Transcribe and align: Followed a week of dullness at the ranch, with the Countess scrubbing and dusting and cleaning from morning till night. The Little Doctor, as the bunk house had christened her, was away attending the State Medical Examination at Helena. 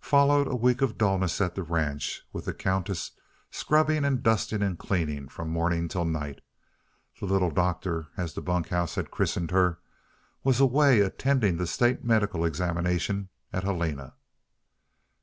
Followed 0.00 0.46
a 0.48 0.56
week 0.56 0.80
of 0.80 0.96
dullness 0.96 1.38
at 1.38 1.54
the 1.54 1.62
ranch, 1.62 2.22
with 2.32 2.46
the 2.46 2.54
Countess 2.54 3.10
scrubbing 3.50 4.06
and 4.06 4.22
dusting 4.22 4.62
and 4.62 4.78
cleaning 4.78 5.28
from 5.28 5.50
morning 5.50 5.86
till 5.86 6.06
night. 6.06 6.40
The 7.20 7.26
Little 7.26 7.50
Doctor, 7.50 8.06
as 8.16 8.32
the 8.32 8.40
bunk 8.40 8.70
house 8.70 8.94
had 8.94 9.10
christened 9.10 9.50
her, 9.50 9.78
was 10.42 10.60
away 10.60 11.00
attending 11.00 11.58
the 11.58 11.66
State 11.66 12.02
Medical 12.02 12.42
Examination 12.46 13.28
at 13.52 13.64
Helena. 13.64 14.14